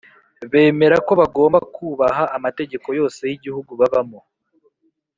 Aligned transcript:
bemera 0.51 0.97
ko 1.07 1.11
bagomba 1.21 1.59
kubaha 1.75 2.23
amategeko 2.37 2.87
yose 2.99 3.21
y’igihugu 3.29 3.71
babamo 3.79 4.19